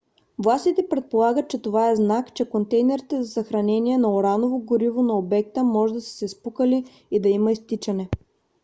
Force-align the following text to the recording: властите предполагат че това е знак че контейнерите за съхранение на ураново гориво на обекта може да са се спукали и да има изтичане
властите 0.39 0.87
предполагат 0.89 1.49
че 1.49 1.61
това 1.61 1.89
е 1.91 1.95
знак 1.95 2.33
че 2.33 2.49
контейнерите 2.49 3.23
за 3.23 3.31
съхранение 3.31 3.97
на 3.97 4.15
ураново 4.15 4.59
гориво 4.59 5.03
на 5.03 5.13
обекта 5.17 5.63
може 5.63 5.93
да 5.93 6.01
са 6.01 6.09
се 6.17 6.27
спукали 6.27 6.85
и 7.11 7.19
да 7.19 7.29
има 7.29 7.51
изтичане 7.51 8.09